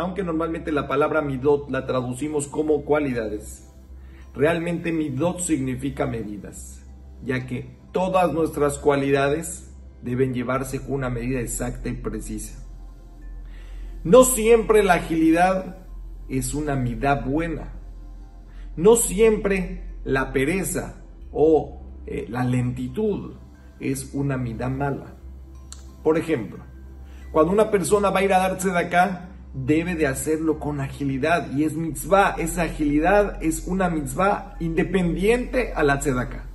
[0.00, 3.68] aunque normalmente la palabra midot la traducimos como cualidades,
[4.34, 6.82] realmente midot significa medidas,
[7.22, 9.70] ya que todas nuestras cualidades
[10.02, 12.66] deben llevarse con una medida exacta y precisa.
[14.02, 15.76] No siempre la agilidad
[16.30, 17.74] es una midad buena.
[18.76, 23.34] No siempre la pereza o eh, la lentitud
[23.78, 25.16] es una midad mala.
[26.02, 26.64] Por ejemplo,
[27.32, 31.50] cuando una persona va a ir a darse de acá, debe de hacerlo con agilidad
[31.52, 32.36] y es mitzvah.
[32.38, 36.46] Esa agilidad es una mitzvah independiente a la tzedakah.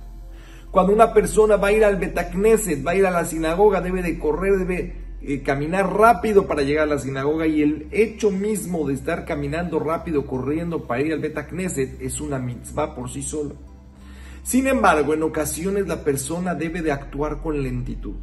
[0.70, 4.02] Cuando una persona va a ir al Betacneset, va a ir a la sinagoga, debe
[4.02, 8.86] de correr, debe eh, caminar rápido para llegar a la sinagoga y el hecho mismo
[8.86, 13.54] de estar caminando rápido, corriendo para ir al Betacneset es una mitzvah por sí solo.
[14.42, 18.14] Sin embargo, en ocasiones la persona debe de actuar con lentitud.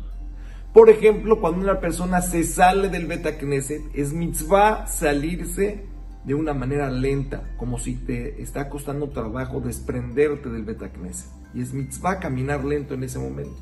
[0.73, 5.85] Por ejemplo, cuando una persona se sale del Betacneset, es mitzvah salirse
[6.25, 11.29] de una manera lenta, como si te está costando trabajo desprenderte del Betacneset.
[11.53, 13.55] Y es mitzvah caminar lento en ese momento.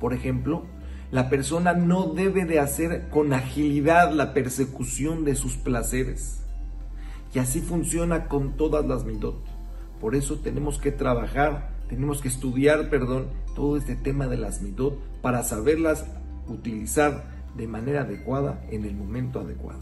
[0.00, 0.64] Por ejemplo,
[1.10, 6.40] la persona no debe de hacer con agilidad la persecución de sus placeres.
[7.34, 9.55] Y así funciona con todas las midot.
[10.00, 14.98] Por eso tenemos que trabajar tenemos que estudiar, perdón, todo este tema de las midot
[15.22, 16.04] para saberlas
[16.48, 17.24] utilizar
[17.56, 19.80] de manera adecuada en el momento adecuado.